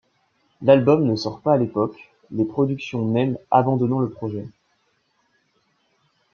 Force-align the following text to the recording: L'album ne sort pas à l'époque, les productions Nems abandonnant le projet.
L'album 0.63 1.05
ne 1.05 1.15
sort 1.15 1.41
pas 1.41 1.53
à 1.53 1.57
l'époque, 1.57 2.09
les 2.31 2.43
productions 2.43 3.05
Nems 3.05 3.37
abandonnant 3.51 3.99
le 3.99 4.09
projet. 4.09 4.47